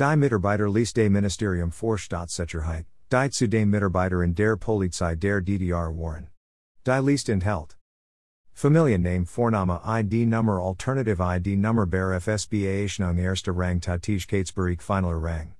[0.00, 5.94] Die Mitarbeiter liest des Ministerium für Staatssicherheit, die zu Mitarbeiter in der Polizei der DDR
[5.94, 6.28] Warren.
[6.86, 7.76] Die liest enthält.
[8.54, 15.52] Familienname Vorname ID Nummer Alternative ID Nummer Bar FSBAtionung Erster Rang Tätigkeitsbereich Finaler Rang.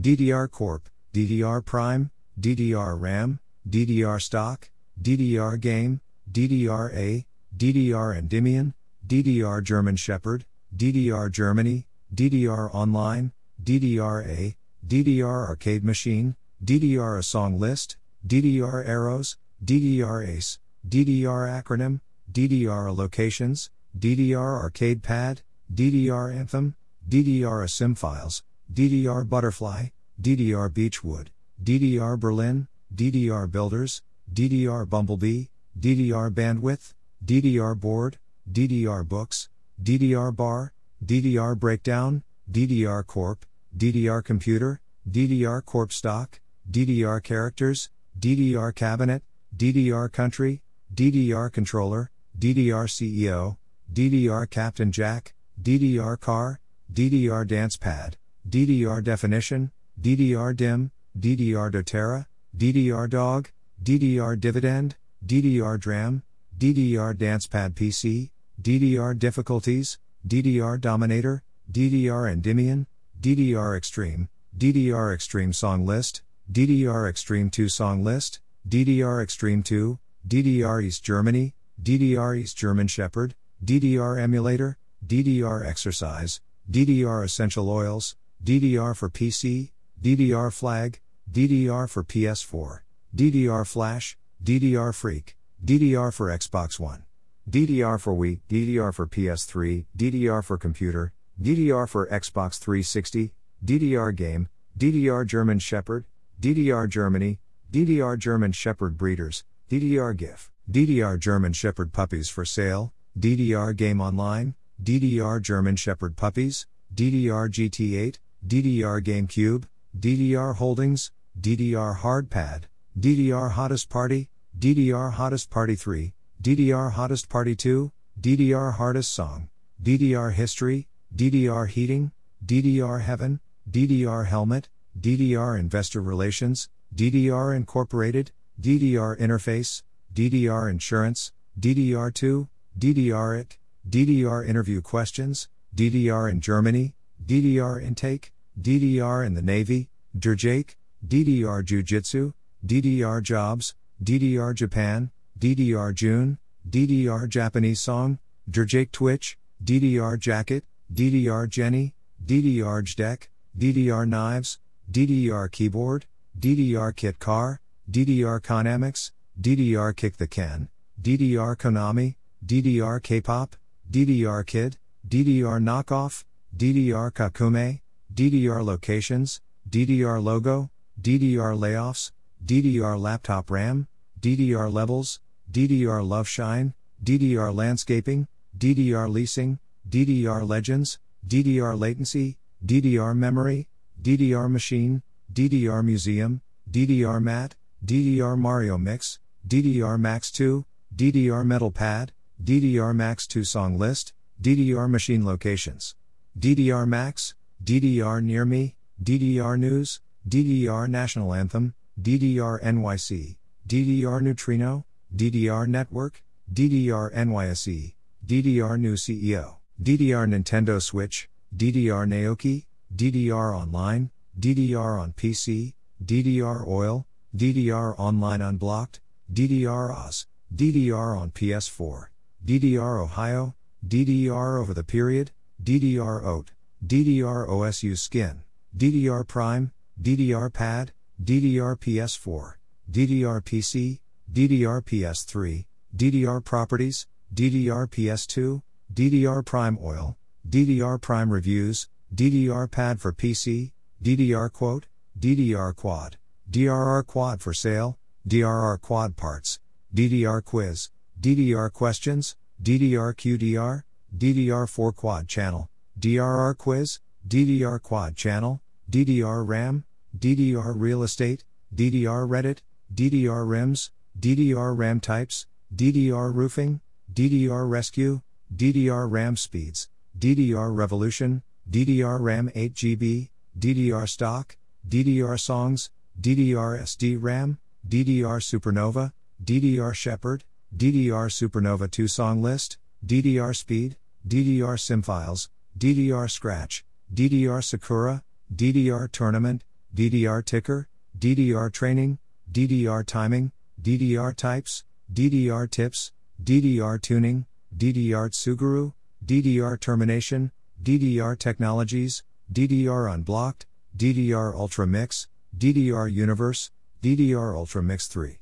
[0.00, 6.00] DDR Corp, DDR Prime, DDR RAM, DDR Stock, DDR Game,
[6.32, 8.72] DDR A, DDR Endymion,
[9.06, 13.32] DDR German Shepherd, DDR Germany, DDR Online,
[13.62, 14.56] DDR A,
[14.86, 20.58] DDR Arcade Machine, DDR A Song List, DDR Arrows, DDR Ace,
[20.88, 22.00] DDR Acronym,
[22.32, 26.74] DDR Locations, DDR Arcade Pad, DDR Anthem,
[27.08, 29.88] DDR Sim Files, DDR Butterfly,
[30.20, 31.30] DDR Beechwood,
[31.62, 34.02] DDR Berlin, DDR Builders,
[34.32, 35.44] DDR Bumblebee,
[35.78, 38.18] DDR Bandwidth, DDR Board,
[38.50, 39.48] DDR Books,
[39.82, 40.72] DDR Bar,
[41.04, 43.44] DDR Breakdown, DDR Corp,
[43.76, 49.22] DDR Computer, DDR Corp Stock, DDR Characters, DDR Cabinet,
[49.56, 50.62] DDR Country,
[50.94, 53.56] DDR Controller, DDR CEO,
[53.92, 56.60] DDR Captain Jack, DDR Car,
[56.92, 58.16] DDR Dance Pad,
[58.48, 63.50] DDR Definition, DDR DIM, DDR doTERRA, DDR Dog,
[63.82, 66.22] DDR Dividend, DDR DRAM,
[66.58, 72.86] DDR DancePad PC, DDR Difficulties, DDR Dominator, DDR Endymion,
[73.20, 80.82] DDR Extreme, DDR Extreme Song List, DDR Extreme 2 Song List, DDR Extreme 2, DDR
[80.82, 86.40] East Germany, DDR East German Shepherd, DDR Emulator, DDR Exercise,
[86.70, 92.80] DDR Essential Oils, DDR for PC, DDR Flag, DDR for PS4,
[93.14, 97.04] DDR Flash, DDR Freak, DDR for Xbox One,
[97.50, 101.12] DDR for Wii, DDR for PS3, DDR for Computer,
[101.42, 103.32] DDR for Xbox 360,
[103.64, 106.04] DDR Game, DDR German Shepherd,
[106.38, 107.38] DDR Germany,
[107.72, 114.54] DDR German Shepherd Breeders, DDR GIF, DDR German Shepherd Puppies for Sale, DDR Game Online,
[114.82, 119.64] DDR German Shepherd Puppies, DDR GT8, DDR GameCube,
[119.98, 122.64] DDR Holdings, DDR Hardpad,
[122.98, 124.28] DDR Hottest Party,
[124.58, 126.12] DDR Hottest Party 3,
[126.42, 129.48] DDR Hottest Party 2, DDR Hardest Song,
[129.82, 132.12] DDR History, DDR Heating,
[132.44, 133.40] DDR Heaven,
[133.70, 139.82] DDR Helmet, DDR Investor Relations, DDR Incorporated, DDR Interface,
[140.14, 142.48] DDR Insurance, DDR2,
[142.78, 143.58] DDR IT,
[143.88, 146.94] DDR Interview Questions, DDR in Germany,
[147.24, 149.88] DDR Intake, DDR in the Navy,
[150.18, 150.76] DRJAKE,
[151.06, 152.32] DDR Jiu Jitsu,
[152.66, 156.38] DDR Jobs, DDR Japan, DDR June,
[156.68, 158.18] DDR Japanese Song,
[158.50, 161.94] DRJAKE Twitch, DDR Jacket, DDR Jenny,
[162.24, 164.58] DDR JEDEC, DDR Knives,
[164.90, 166.06] DDR Keyboard,
[166.38, 170.68] DDR Kit Car, DDR Konamix, DDR Kick the Can,
[171.00, 173.54] DDR Konami, DDR K-pop,
[173.90, 174.78] DDR Kid,
[175.08, 176.24] DDR Knockoff,
[176.56, 177.80] DDR Kakume,
[178.12, 180.70] DDR Locations, DDR Logo,
[181.00, 182.10] DDR Layoffs,
[182.44, 183.86] DDR Laptop RAM,
[184.20, 185.20] DDR Levels,
[185.50, 188.26] DDR Love Shine, DDR Landscaping,
[188.58, 189.58] DDR Leasing,
[189.90, 193.66] DDR Legends, DDR Latency, DDR Memory,
[194.00, 195.02] DDR Machine,
[195.32, 200.64] DDR Museum, DDR Mat, DDR Mario Mix, DDR Max 2,
[200.94, 202.12] DDR Metal Pad,
[202.42, 205.96] DDR Max 2 Song List, DDR Machine Locations,
[206.38, 207.34] DDR Max,
[207.64, 213.36] DDR Near Me, DDR News, DDR National Anthem, DDR NYC,
[213.66, 214.84] DDR Neutrino,
[215.14, 216.22] DDR Network,
[216.52, 217.94] DDR NYSE,
[218.24, 225.72] DDR New CEO, DDR Nintendo Switch, DDR Naoki, DDR Online, DDR on PC,
[226.04, 229.00] DDR Oil, DDR Online Unblocked,
[229.32, 232.08] DDR Oz, DDR on PS4,
[232.44, 233.54] DDR Ohio,
[233.86, 235.30] DDR Over the Period,
[235.62, 236.50] DDR OAT,
[236.86, 238.42] DDR OSU Skin,
[238.76, 240.92] DDR Prime, DDR Pad,
[241.24, 242.54] DDR PS4,
[242.90, 244.00] DDR PC,
[244.30, 245.64] DDR PS3,
[245.96, 248.60] DDR Properties, DDR PS2,
[248.92, 250.16] DDR Prime Oil,
[250.48, 253.70] DDR Prime Reviews, DDR Pad for PC,
[254.02, 256.16] DDR Quote, DDR Quad,
[256.50, 257.96] DRR Quad for sale,
[258.26, 259.60] DRR Quad Parts,
[259.94, 260.90] DDR Quiz,
[261.20, 263.84] DDR Questions, DDR QDR,
[264.16, 266.98] DDR4 Quad Channel, DRR Quiz,
[267.28, 268.60] DDR Quad Channel,
[268.90, 269.84] DDR RAM,
[270.18, 272.58] DDR Real Estate, DDR Reddit,
[272.92, 276.80] DDR RIMS, DDR RAM Types, DDR Roofing,
[277.12, 278.22] DDR Rescue,
[278.54, 279.88] DDR RAM Speeds,
[280.18, 284.56] DDR Revolution, DDR RAM 8GB, DDR stock,
[284.88, 287.58] DDR songs, DDR SD RAM,
[287.88, 289.12] DDR Supernova,
[289.42, 290.44] DDR Shepherd,
[290.76, 292.76] DDR Supernova 2 song list,
[293.06, 295.48] DDR Speed, DDR Simfiles,
[295.78, 298.22] DDR Scratch, DDR Sakura,
[298.54, 299.62] DDR Tournament,
[299.94, 300.88] DDR Ticker,
[301.18, 302.18] DDR Training,
[302.50, 306.12] DDR Timing, DDR Types, DDR Tips,
[306.42, 308.92] DDR Tuning, DDR Tsuguru,
[309.24, 310.50] DDR Termination,
[310.82, 312.22] DDR Technologies,
[312.52, 316.70] DDR Unblocked, DDR Ultra Mix, DDR Universe,
[317.02, 318.38] DDR Ultra Mix 3,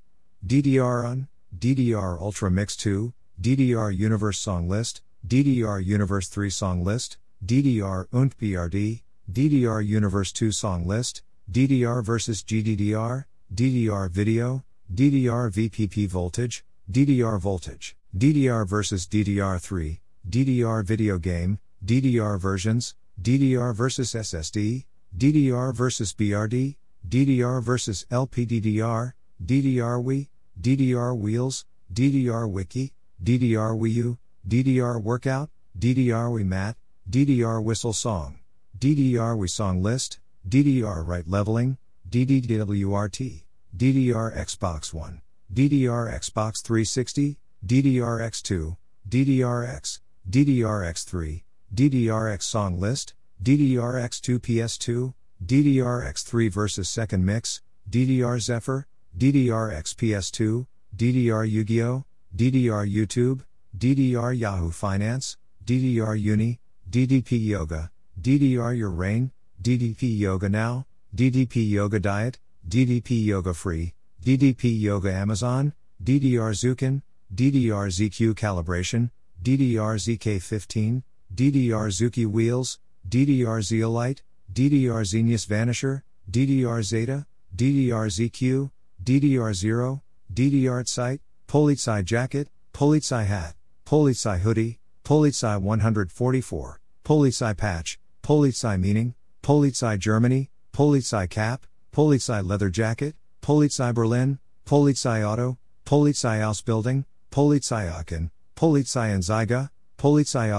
[0.46, 7.18] DDR Un, DDR Ultra Mix 2, DDR Universe Song List, DDR Universe 3 Song List,
[7.44, 13.24] DDR und BRD, DDR Universe 2 Song List, DDR vs GDDR,
[13.54, 22.96] DDR Video, DDR VPP Voltage, DDR Voltage, DDR versus DDR3, DDR Video Game, DDR Versions,
[23.22, 24.86] DDR versus SSD,
[25.16, 26.74] DDR versus BRD,
[27.08, 29.12] DDR versus LPDDR,
[29.46, 30.26] DDR Wii,
[30.60, 32.92] DDR Wheels, DDR Wiki,
[33.22, 34.18] DDR Wii U,
[34.48, 36.76] DDR Workout, DDR Wii Mat,
[37.08, 38.40] DDR Whistle Song,
[38.76, 40.18] DDR Wii Song List,
[40.48, 41.78] DDR Right Leveling,
[42.10, 43.44] DDWRT,
[43.76, 45.22] DDR Xbox One,
[45.54, 48.76] DDR Xbox 360, DDR-X2,
[49.08, 50.00] DDR-X,
[50.30, 51.42] DDR-X3,
[51.74, 55.14] DDR-X Song List, DDR-X2 PS2,
[55.44, 60.66] DDR-X3 versus Second Mix, DDR Zephyr, DDR-X PS2,
[60.96, 62.04] DDR Yu-Gi-Oh,
[62.36, 63.40] DDR YouTube,
[63.76, 67.90] DDR Yahoo Finance, DDR Uni, DDP Yoga,
[68.20, 69.30] DDR Your Rain,
[69.62, 72.38] DDP Yoga Now, DDP Yoga Diet,
[72.68, 75.72] DDP Yoga Free, DDP Yoga Amazon,
[76.02, 77.02] DDR Zukin,
[77.34, 79.10] DDR ZQ Calibration,
[79.42, 81.02] DDR ZK15,
[81.34, 82.78] DDR Zuki Wheels,
[83.08, 84.22] DDR Zeolite,
[84.52, 88.70] DDR Xenius Vanisher, DDR Zeta, DDR ZQ,
[89.02, 90.02] DDR Zero,
[90.32, 93.54] DDR Site, Polizei Jacket, Polizei Hat,
[93.86, 103.14] Polizei Hoodie, Polizei 144, Polizei Patch, Polizei Meaning, Polizei Germany, Polizei Cap, Polizei Leather Jacket,
[103.42, 110.50] Polizei Berlin, Polizei Auto, Polizei Ausbildung, Polizei Aachen, Polizei Anzeiger, Polizei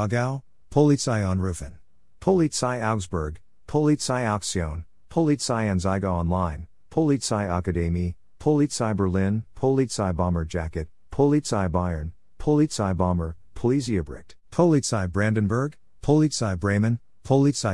[2.81, 12.13] Augsburg, Polizei Auktion, Polizei Anzeiger Online, Polizei Akademie, Polizei Berlin, Polizei Bomber Jacket, Polizei Bayern,
[12.39, 16.99] Polizei Bomber, Polizeibericht, Polizei Brandenburg, Polizei Bremen,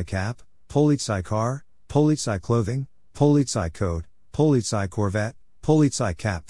[0.07, 0.41] Cap,
[1.23, 1.63] Car,
[2.39, 2.87] Clothing,
[4.89, 5.35] Corvette,
[6.17, 6.47] Cap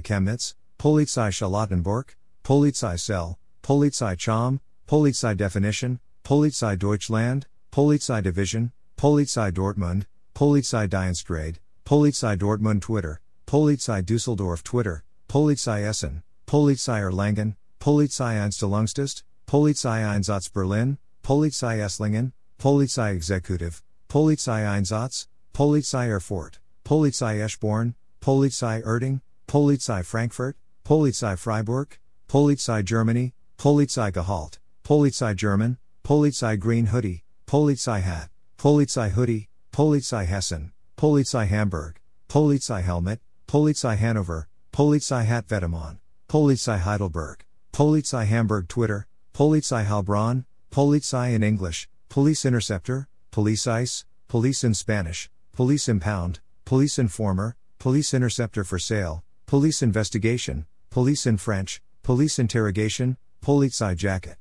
[0.00, 2.14] Chemnitz, Polizei Charlottenburg,
[2.44, 12.36] Polizei Cell, Polizei Cham, Polizei Definition, Polizei Deutschland, Polizei Division, Polizei Dortmund, Polizei Dienstgrade, Polizei
[12.36, 21.78] Dortmund Twitter, Polizei Düsseldorf Twitter, Polizei Essen, Polizei Erlangen, Polizei Einstellungstest, Polizei Einsatz Berlin, Polizei
[21.80, 30.56] Esslingen, Polizei Executive, Polizei Einsatz, Polizei Erfurt, Polizei Eschborn, Polizei Erding, Polizei Frankfurt,
[30.86, 31.98] Polizei Freiburg,
[32.28, 40.70] Polizei Germany, Polizei Gehalt, Polizei German, Polizei Green Hoodie, Polizei Hat, Polizei Hoodie, Polizei Hessen,
[40.96, 41.96] Polizei Hamburg,
[42.28, 51.34] Polizei Helmet, Polizei Hanover, Polizei Hat Vetements, Polizei Heidelberg, Polizei Hamburg Twitter, Polizei Heilbronn, Polizei
[51.34, 58.62] in English, Police Interceptor, Police Ice, Police in Spanish, Police Impound, Police Informer, Police Interceptor
[58.62, 60.64] for Sale, Police Investigation,
[60.96, 64.38] Police in French, Police Interrogation, Polizei Jacket.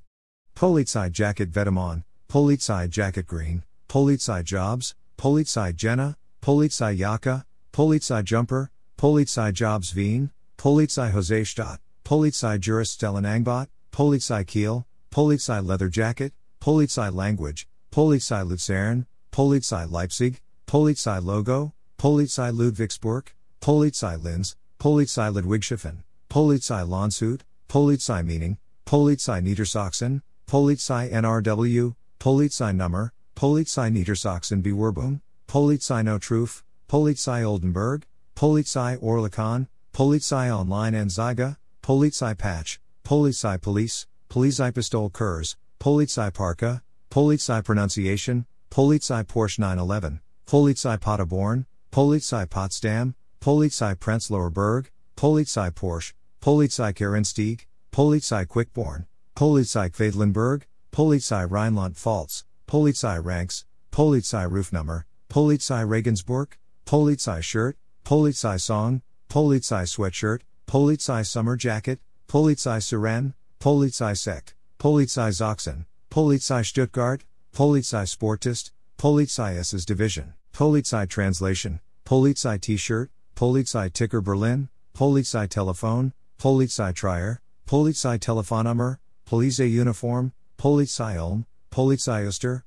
[0.55, 7.43] Polizei Jacket Vetements, Polizei Jacket Green, Polizei Jobs, Polizei Jena, Polizei Jacke,
[7.73, 15.89] Polizei Jumper, Polizei Jobs Wien, Polizei Jose Stadt, Polizei Juristellen Angbot, Polizei Kiel, Polizei Leather
[15.89, 16.31] Jacket,
[16.61, 26.01] Polizei Language, Polizei Luzern, Polizei Leipzig, Polizei Logo, Polizei Ludwigsburg, Polizei Linz, Polizei Ludwigshafen,
[26.35, 36.19] Polizei Landshut, Polizei Meaning, Polizei Niedersachsen, Polizei NRW, Polizei Nummer, Polizei Niedersachsen Bewerbung, Polizei No
[36.19, 38.03] Truth, Polizei Oldenburg,
[38.35, 47.63] Polizei Orlikon, Polizei Online Anzeige, Polizei Patch, Polizei Police, Polizei Pistol Kurs, Polizei Parka, Polizei
[47.63, 56.11] Pronunciation, Polizei Porsche 911, Polizei Paderborn, Polizei Potsdam, Polizei Prenzlauer Berg, Polizei Porsche,
[56.45, 67.41] Polizei Kerinstieg, Polizei Quickborn, Polizei Quedlinburg, Polizei Rheinland-Pfalz, Polizei Ranks, Polizei Rufnummer, Polizei Regensburg, Polizei
[67.41, 71.97] shirt, Polizei song, Polizei sweatshirt, Polizei summer jacket,
[72.27, 77.23] Polizei Siren, Polizei Sekt, Polizei Sachsen, Polizei Stuttgart,
[77.55, 86.93] Polizei Sportist, Polizei SS Division, Polizei Translation, Polizei T-shirt, Polizei Ticker Berlin, Polizei Telefon, Polizei
[86.93, 92.63] Trier, Polizei Telefonnummer, Polizei Uniform, Polizei Ulm, Polizei Oster,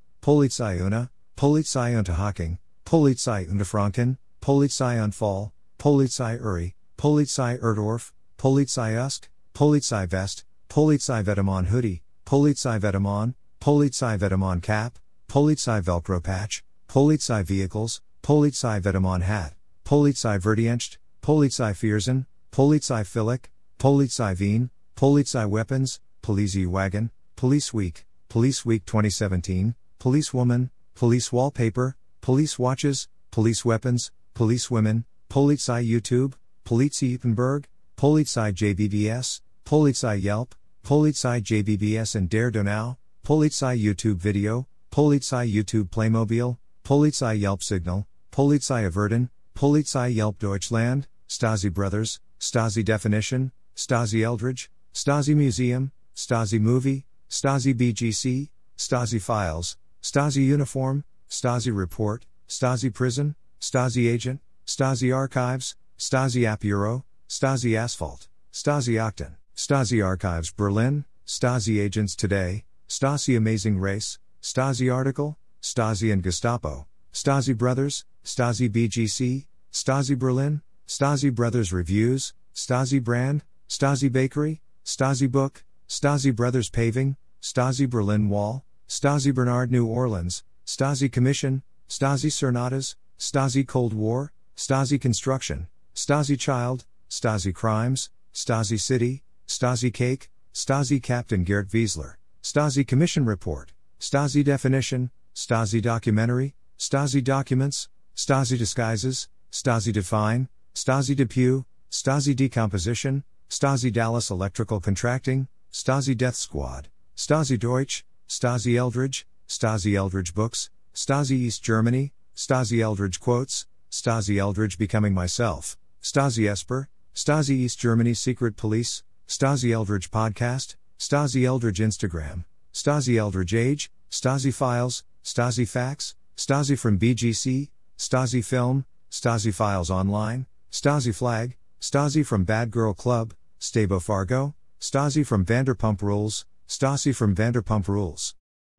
[5.79, 14.63] Polizei Uri, Polizei Erdorf, Polizei Usk, Polizei Vest, Polizei Vetements Hoodie, Polizei Vetements, Polizei Vetements
[14.63, 14.99] Cap,
[15.29, 24.37] Polizei Velcro Patch, Polizei Vehicles, Polizei Vetements Hat, Polizei Verdienst, Polizei Viersen, Polizei Filik, Polizei
[24.37, 32.59] Wien, Polizei Weapons, Polizei Wagon, Police Week, Police Week 2017, Police Woman, Police Wallpaper, Police
[32.59, 37.67] Watches, Police Weapons, Police Women, Polizei YouTube, Polizei Ippenberg,
[37.97, 46.59] Polizei Ybbs, Polizei Yelp, Polizei Ybbs and Der Donau, Polizei YouTube Video, Polizei YouTube Playmobil,
[46.85, 55.37] Polizei Yelp Signal, Polizei Averden, Polizei Yelp Deutschland, Stasi Brothers, Stasi Definition, Stasi Eldredge, Stasi
[55.37, 64.41] Museum, Stasi Movie, Stasi BGC, Stasi Files, Stasi Uniform, Stasi Report, Stasi Prison, Stasi Agent,
[64.67, 72.65] Stasi Archives, Stasi App Bureau, Stasi Asphalt, Stasi Octon, Stasi Archives Berlin, Stasi Agents Today,
[72.89, 81.33] Stasi Amazing Race, Stasi Article, Stasi and Gestapo, Stasi Brothers, Stasi BGC, Stasi Berlin, Stasi
[81.33, 89.33] Brothers Reviews, Stasi Brand, Stasi Bakery, Stasi Book, Stasi Brothers Paving, Stasi Berlin Wall, Stasi
[89.33, 97.55] Bernard New Orleans, Stasi Commission, Stasi Cernadas, Stasi Cold War, Stasi Construction, Stasi Child, Stasi
[97.55, 105.83] Crimes, Stasi City, Stasi Cake, Stasi Captain Gerd Wiesler, Stasi Commission Report, Stasi Definition, Stasi
[105.83, 115.49] Documentary, Stasi Documents, Stasi Disguises, Stasi Define, Stasi Depew, Stasi Decomposition, Stasi Dallas Electrical Contracting,
[115.73, 123.19] Stasi Death Squad, Stasi Deutsch, Stasi Eldredge, Stasi Eldredge Books, Stasi East Germany, Stasi Eldredge
[123.19, 130.77] Quotes, Stasi Eldredge Becoming Myself, Stasi Esper, Stasi East Germany Secret Police, Stasi Eldredge Podcast,
[130.99, 138.85] Stasi Eldredge Instagram, Stasi Eldredge Age, Stasi Files, Stasi Facts, Stasi from BGC, Stasi Film,
[139.11, 146.01] Stasi Files Online, Stasi Flag, Stasi from Bad Girl Club, Stabo Fargo, Stasi from Vanderpump
[146.01, 148.37] Rules, Stasi from Vanderpump Rules.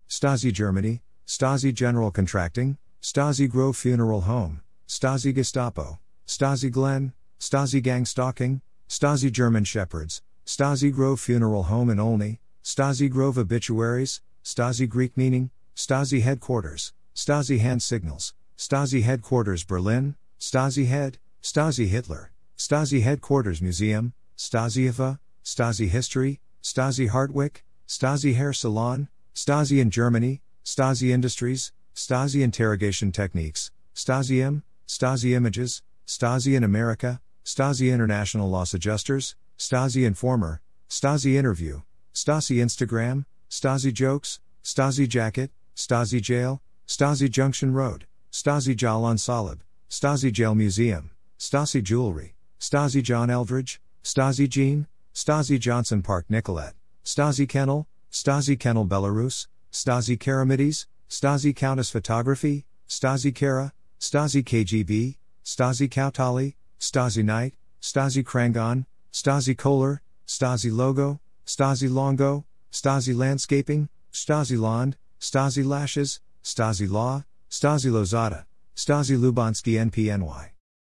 [0.07, 8.05] Stasi Germany, Stasi General Contracting, Stasi Grove Funeral Home, Stasi Gestapo, Stasi Glen, Stasi Gang
[8.05, 15.15] Stalking, Stasi German Shepherds, Stasi Grove Funeral Home in Olney, Stasi Grove Obituaries, Stasi Greek
[15.17, 23.61] Meaning, Stasi Headquarters, Stasi Hand Signals, Stasi Headquarters Berlin, Stasi Head, Stasi Hitler, Stasi Headquarters
[23.61, 27.57] Museum, Stasi IFA, Stasi History, Stasi Hartwick,
[27.89, 35.81] Stasi Hair Salon, Stasi in Germany, Stasi Industries, Stasi Interrogation Techniques, Stasi M, Stasi Images,
[36.07, 41.81] Stasi in America, Stasi International Loss Adjusters, Stasi Informer, Stasi Interview,
[42.13, 50.31] Stasi Instagram, Stasi Jokes, Stasi Jacket, Stasi Jail, Stasi Junction Road, Stasi Jalan Salib, Stasi
[50.31, 57.87] Jail Museum, Stasi Jewelry, Stasi John Eldredge, Stasi Jean, Stasi Johnson Park Nicolette, Stasi Kennel,
[58.11, 67.23] Stasi Kennel Belarus, Stasi Karamides, Stasi Countess Photography, Stasi Kara, Stasi KGB, Stasi Kautali, Stasi
[67.23, 76.19] Knight, Stasi Krangon, Stasi Kohler, Stasi Logo, Stasi Longo, Stasi Landscaping, Stasi Land, Stasi Lashes,
[76.43, 80.49] Stasi Law, Stasi Lozada, Stasi Lubansky NPNY.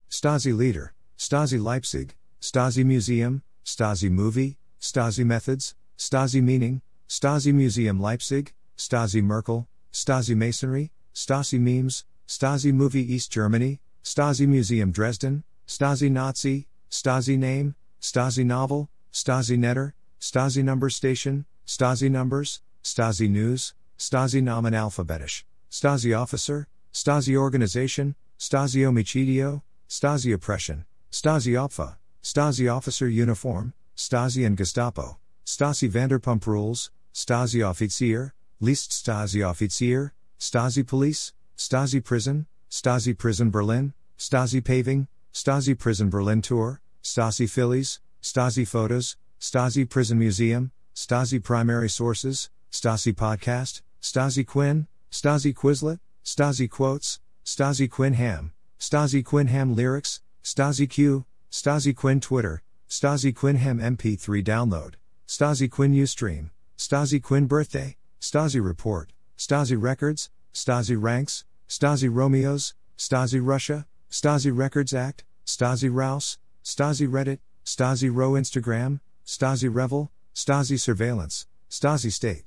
[0.09, 8.53] Stasi Leader, Stasi Leipzig, Stasi Museum, Stasi Movie, Stasi Methods, Stasi Meaning, Stasi Museum Leipzig,
[8.75, 16.65] Stasi Merkel, Stasi Masonry, Stasi Memes, Stasi Movie East Germany, Stasi Museum Dresden, Stasi Nazi,
[16.89, 24.73] Stasi Name, Stasi Novel, Stasi Netter, Stasi Number Station, Stasi Numbers, Stasi News, Stasi Namen
[24.73, 34.45] Alphabetisch, Stasi Officer, Stasi Organization, Stasi Omicidio, Stasi Oppression, Stasi Opfa, Stasi Officer Uniform, Stasi
[34.45, 43.17] and Gestapo, Stasi Vanderpump Rules, Stasi Offizier, List Stasi Offizier, Stasi Police, Stasi Prison, Stasi
[43.17, 50.71] Prison Berlin, Stasi Paving, Stasi Prison Berlin Tour, Stasi Phillies, Stasi Photos, Stasi Prison Museum,
[50.95, 59.25] Stasi Primary Sources, Stasi Podcast, Stasi Quinn, Stasi Quizlet, Stasi Quotes, Stasi Quinn Ham, Stasi
[59.25, 64.93] Quinn Ham Lyrics, Stasi Q, Stasi Quinn Twitter, Stasi Quinn Ham MP3 download,
[65.27, 73.41] Stasi Quinn Ustream, Stasi Quinn Birthday, Stasi Report, Stasi Records, Stasi Ranks, Stasi Romeos, Stasi
[73.43, 81.47] Russia, Stasi Records Act, Stasi Rouse, Stasi Reddit, Stasi Row Instagram, Stasi Revel, Stasi Surveillance,
[81.69, 82.45] Stasi State,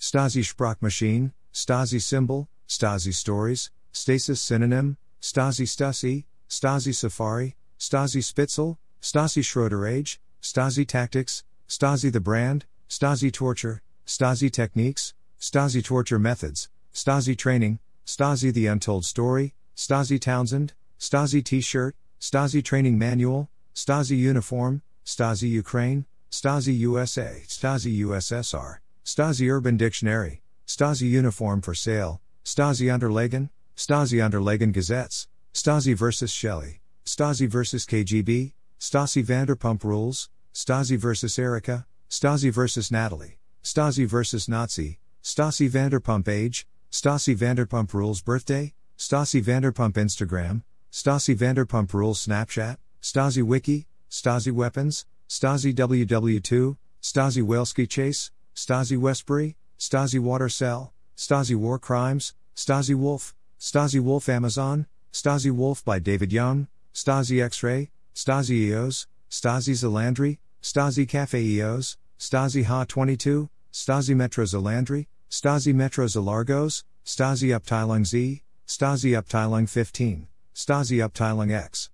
[0.00, 9.44] Stasi Sprachmaschine, Stasi Symbol, Stasi Stories, Stasis Synonym, Stasi Stasi, Stasi Safari, Stasi Spitzel, Stasi
[9.44, 17.36] Schroeder Age, Stasi Tactics, Stasi the Brand, Stasi Torture, Stasi Techniques, Stasi Torture Methods, Stasi
[17.36, 24.82] Training, Stasi The Untold Story, Stasi Townsend, Stasi T shirt, Stasi Training Manual, Stasi Uniform,
[25.04, 33.50] Stasi Ukraine, Stasi USA, Stasi USSR, Stasi Urban Dictionary, Stasi Uniform for Sale, Stasi Unterlagen,
[33.76, 36.30] Stasi Unterlagen Gazettes, Stasi vs.
[36.30, 37.86] Shelley, Stasi vs.
[37.86, 41.38] KGB, Stasi Vanderpump Rules, Stasi vs.
[41.38, 42.90] Erika, Stasi vs.
[42.92, 44.46] Natalie, Stasi vs.
[44.46, 50.62] Nazi, Stasi Vanderpump Age, Stasi Vanderpump Rules Birthday, Stasi Vanderpump Instagram,
[50.92, 59.56] Stasi Vanderpump Rules Snapchat, Stasi Wiki, Stasi Weapons, Stasi WW2, Stasi Whaleski Chase, Stasi Westbury,
[59.78, 66.34] Stasi Water Cell, Stasi War Crimes, Stasi Wolf, Stasi Wolf Amazon, Stasi Wolf by David
[66.34, 74.16] Young, Stasi X Ray, Stasi EOS, Stasi Zalandri, Stasi Cafe EOS, Stasi Ha 22, Stasi
[74.16, 80.26] Metro Zalandri, Stasi Metro Zalargos, Stasi Uptilung Z, Stasi Uptilung 15,
[80.56, 81.88] Stasi Uptilung X.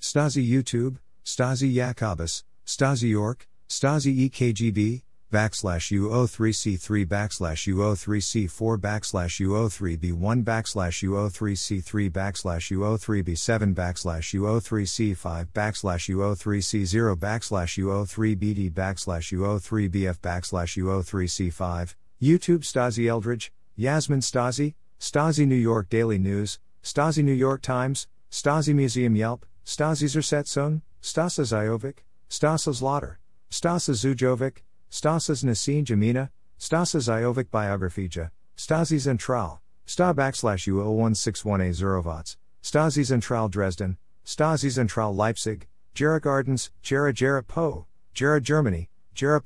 [0.00, 11.02] Stasi YouTube, Stasi Jacobus, Stasi York, Stasi EKGB, backslash U03C3 backslash U03C4 backslash U03B1 backslash
[11.02, 23.08] U03C3 backslash U03B7 backslash U03C5 backslash U03C0 backslash U03BD backslash U03BF backslash U03C5, YouTube Stasi
[23.08, 29.44] Eldredge, Yasmin Stasi, Stasi New York Daily News, Stasi New York Times, Stasi Museum Yelp,
[29.64, 31.98] Stasi Zersetzung, Stasa Zajovic,
[32.30, 33.16] Stasa Zlotter,
[33.50, 34.58] Stasa Zujovic,
[34.90, 43.98] Stasas Nassin Jamina, Stasa Zajovic Biographija, Stasi Zentral, Sta backslash U0161A Zerovots, Stasi Zentral Dresden,
[44.24, 49.40] Stasi Zentral Leipzig, Jera Gardens, Jera Jera Po, Jera Germany, Jera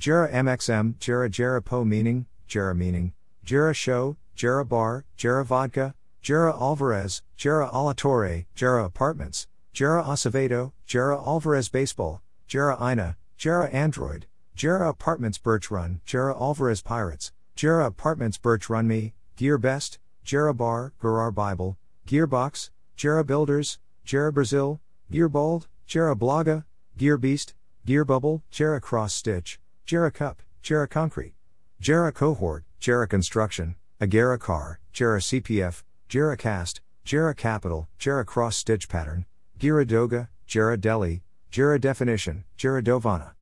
[0.00, 3.12] Jera MXM, Jera Jera Po Meaning, Jera Meaning,
[3.44, 11.16] Jera Show, Jera Bar, Jera Vodka, Jera Alvarez, Jera Alatore, Jera Apartments, Jera Acevedo, Jera
[11.24, 14.26] Alvarez Baseball, Jera Ina, Jera Android,
[14.56, 20.56] Jera Apartments Birch Run, Jera Alvarez Pirates, Jera Apartments Birch Run Me, Gear Best, Jera
[20.56, 21.76] Bar, Gerar Bible,
[22.08, 24.80] Gearbox, Jera Builders, Jera Brazil,
[25.12, 26.64] Gear Bold, Jera Blaga,
[26.96, 31.34] Gear Beast, Gear Bubble, Jera Cross Stitch, Jera Cup, Jera Concrete,
[31.82, 38.88] Jera Cohort, Jera Construction, Agera Car, Jera CPF, Jera Cast, Jera Capital, Jera Cross Stitch
[38.88, 39.26] Pattern,
[39.60, 43.35] Gira Doga, Jera Delhi, Jera Definition, Jera Dovana.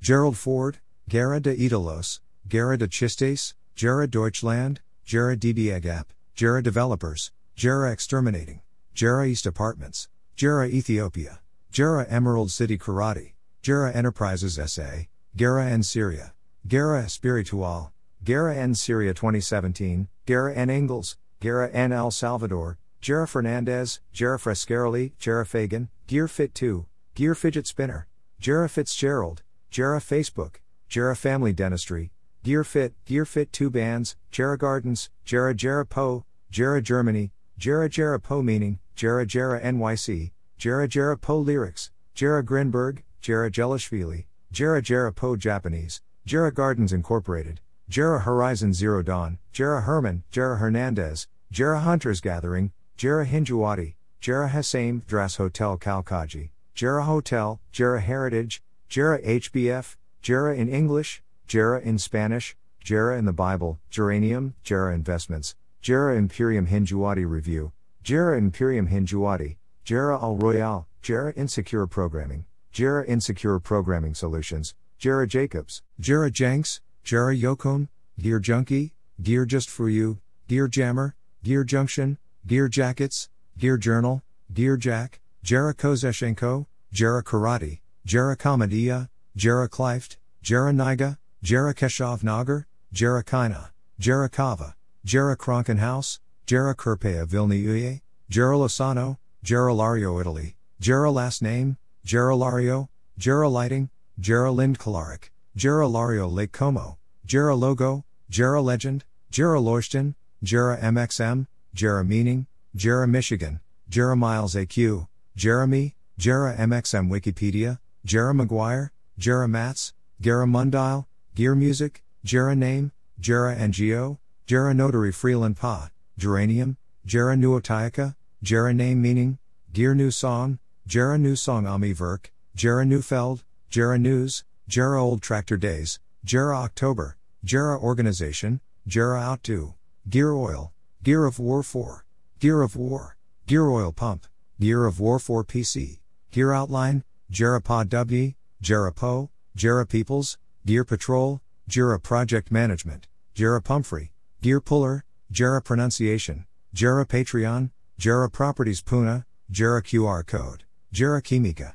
[0.00, 6.04] Gerald Ford, Guerra de Italos, Guerra de Chistes, Jera Deutschland, Jera DBAGAP,
[6.36, 8.60] Jera Developers, Jera Exterminating,
[8.94, 11.40] Jera East Apartments, Jera Ethiopia,
[11.72, 13.32] Jera Emerald City Karate,
[13.62, 15.06] Jera Enterprises SA,
[15.36, 16.32] Guerra en Syria,
[16.66, 24.00] Guerra Espiritual, Guerra en Syria 2017, Guerra en Engels, Guerra en El Salvador, Jera Fernandez,
[24.14, 28.06] Jera Frescarelli, Jera Fagan, Gear Fit 2, Gear Fidget Spinner,
[28.40, 30.56] Jera Fitzgerald, Jera Facebook,
[30.90, 32.10] Jera Family Dentistry,
[32.42, 38.22] Gear Fit, Gear Fit 2 Bands, Jera Gardens, Jera Jera Po, Jera Germany, Jera Jera
[38.22, 45.14] Po Meaning, Jera Jera NYC, Jera Jera Po Lyrics, Jera Grinberg, Jera Jelishvili, Jera Jera
[45.14, 52.20] Po Japanese, Jera Gardens Incorporated, Jera Horizon Zero Dawn, Jera Herman, Jera Hernandez, Jera Hunters
[52.20, 60.56] Gathering, Jera Hinjuwadi, Jera Hussein, Dras Hotel Kalkaji, Jera Hotel, Jera Heritage, Jera HBF, Jera
[60.56, 67.28] in English, Jera in Spanish, Jera in the Bible, Geranium, Jera Investments, Jera Imperium Hinjuwadi
[67.28, 67.72] Review,
[68.02, 75.82] Jera Imperium Hinjuwadi, Jera Al Royale, Jera Insecure Programming, Jera Insecure Programming Solutions, Jera Jacobs,
[76.00, 82.68] Jera Jenks, Jera Yokon, Gear Junkie, Gear Just For You, Gear Jammer, Gear Junction, Gear
[82.68, 84.22] Jackets, Gear Journal,
[84.52, 92.66] Gear Jack, Jera Kozeshenko, Jera Karate, Jera Komedia, Jera Kleift, Jera Niga, Jera Keshov Nagar,
[92.90, 93.68] Jera Kaina,
[94.00, 94.74] Jera Kava,
[95.06, 98.00] Jera Kronkenhaus, Jera Kirpea Vilni Uye,
[98.32, 102.88] Jera Lozano, Jera Lario Italy, Jera Last Name, Jera Lario,
[103.20, 110.14] Jera Lighting, Jera Lind Kalarik, Jera Lario Lake Como, Jera Logo, Jera Legend, Jera Leuchten,
[110.42, 118.90] Jera MXM, Jera Meaning, Jera Michigan, Jera Miles AQ, Jeremy, Jera MXM Wikipedia, Jera McGuire,
[119.18, 126.76] Jera Mats, Gera Mundile, Gear Music, Jera Name, Jera NGO, Jera Notary Freeland Pa, Geranium,
[127.06, 129.38] Jera Nuotayaka, Jera Name Meaning,
[129.72, 130.58] Gear New Song,
[130.88, 137.16] Jera New Song Ami Verk, Jera Newfeld, Jera News, Jera Old Tractor Days, Jera October,
[137.44, 139.74] Jera Organization, Jera Outdo,
[140.08, 142.04] Gear Oil, Gear of War 4,
[142.38, 144.26] Gear of War, Gear Oil Pump,
[144.60, 150.84] Gear of War 4 PC, Gear Outline, Jera Pod W, Jera Po, Jera Peoples, Gear
[150.84, 159.26] Patrol, Jera Project Management, Jera Pumphrey, Gear Puller, Jera Pronunciation, Jera Patreon, Jera Properties Puna,
[159.52, 160.64] Jera QR Code,
[160.94, 161.74] Jera Kimika,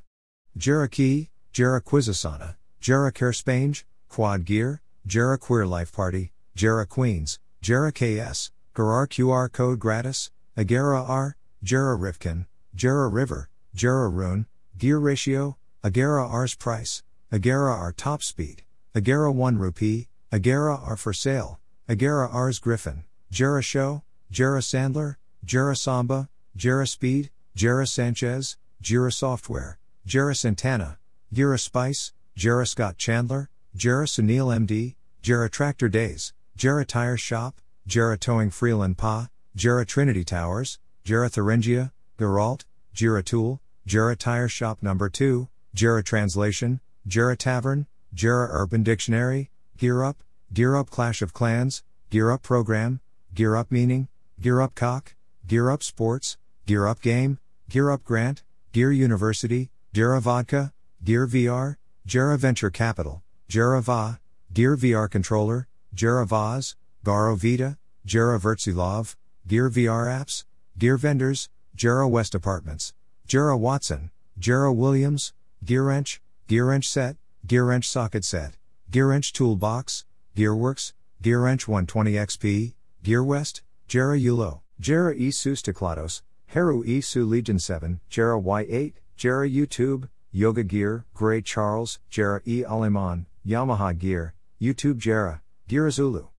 [0.58, 7.94] Jera Key, Jera Quizasana, Jera Carespange, Quad Gear, Jera Queer Life Party, Jera Queens, Jera
[7.94, 15.58] KS, Garar QR Code Gratis, Agera R, Jera Rifkin, Jera River, Jera Rune, Gear Ratio,
[15.84, 18.64] Agera R's Price, Agera R Top Speed,
[18.96, 25.78] Agera 1 Rupee, Agera R For Sale, Agera R's Griffin, Jera Show, Jera Sandler, Jera
[25.78, 30.98] Samba, Jera Speed, Jera Sanchez, Jira Software, Jera Santana,
[31.34, 38.20] Gira Spice, Jera Scott Chandler, Jera Sunil MD, Jera Tractor Days, Jera Tire Shop, Jera
[38.20, 45.10] Towing Freeland Pa, Jera Trinity Towers, Jera Thuringia, Geralt, Jira Tool, Jera Tire Shop Number
[45.10, 51.84] 2, Jera Translation, Jera Tavern, Jera Urban Dictionary, Gear Up, Gear Up Clash of Clans,
[52.10, 53.02] Gear Up Program,
[53.34, 54.08] Gear Up Meaning,
[54.40, 55.16] Gear Up Cock,
[55.46, 60.72] Gear Up Sports, Gear Up Game, Gear Up Grant, Gear University, Jera Vodka,
[61.04, 61.76] Gear VR,
[62.08, 64.20] Jera Venture Capital, Jera Va,
[64.54, 69.16] Gear VR Controller, Jera Vaz, Garo Vita, Jera Vertsilov,
[69.46, 70.46] Gear VR Apps,
[70.78, 72.94] Gear Vendors, Jera West Apartments,
[73.28, 75.34] Jera Watson, Jera Williams,
[75.66, 77.16] Gearwrench, Gearwrench Set,
[77.48, 78.58] Gearwrench Socket Set,
[78.92, 80.06] Gearwrench Toolbox,
[80.36, 88.94] Gearworks, Gearwrench 120XP, Gearwest, Jera Yulo, Jera Isu Stiklados, Heru Isu Legion 7, Jera Y8,
[89.18, 96.28] Jera YouTube, Yoga Gear, Gray Charles, Jera E Aliman, Yamaha Gear, YouTube Jera, Gear Zulu.